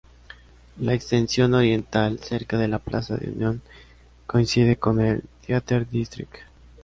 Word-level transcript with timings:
La 0.79 0.95
extensión 0.95 1.53
oriental, 1.53 2.17
Cerca 2.17 2.57
de 2.57 2.79
Plaza 2.79 3.17
de 3.17 3.29
Unión, 3.29 3.61
coincide 4.25 4.75
con 4.77 4.99
el 4.99 5.21
Theater 5.45 5.87
District. 5.87 6.37